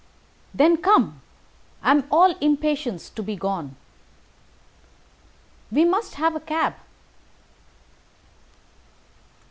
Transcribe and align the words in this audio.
"Then 0.51 0.77
come. 0.77 1.21
I 1.83 1.91
am 1.91 2.07
all 2.09 2.35
impatience 2.39 3.07
to 3.11 3.21
be 3.21 3.35
gone." 3.35 3.75
"We 5.71 5.85
must 5.85 6.15
have 6.15 6.35
a 6.35 6.39
cab." 6.39 6.73